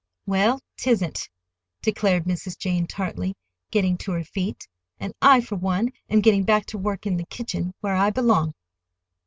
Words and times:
"Well, 0.25 0.59
'tisn't," 0.77 1.29
declared 1.83 2.23
Mrs. 2.23 2.57
Jane 2.57 2.87
tartly, 2.87 3.35
getting 3.69 3.99
to 3.99 4.13
her 4.13 4.23
feet. 4.23 4.67
"And 4.99 5.13
I, 5.21 5.41
for 5.41 5.57
one, 5.57 5.93
am 6.09 6.21
going 6.21 6.43
back 6.43 6.65
to 6.73 6.77
work—in 6.79 7.17
the 7.17 7.25
kitchen, 7.27 7.75
where 7.81 7.95
I 7.95 8.09
belong. 8.09 8.55